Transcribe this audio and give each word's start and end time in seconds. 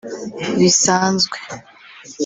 bisanzwe 0.59 1.37